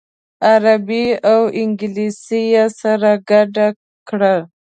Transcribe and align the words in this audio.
عربي 0.49 1.05
او 1.31 1.41
انګلیسي 1.59 2.41
یې 2.53 2.65
سره 2.79 3.09
ګډه 3.29 3.67
کړه. 4.07 4.35